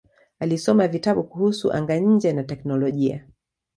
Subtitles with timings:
[0.39, 3.25] Alisoma vitabu kuhusu anga-nje na teknolojia.